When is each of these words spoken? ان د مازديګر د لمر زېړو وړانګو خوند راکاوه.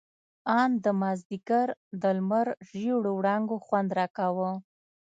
ان 0.59 0.71
د 0.83 0.85
مازديګر 1.01 1.67
د 2.01 2.03
لمر 2.17 2.47
زېړو 2.71 3.11
وړانګو 3.17 3.57
خوند 3.65 3.89
راکاوه. 3.99 4.51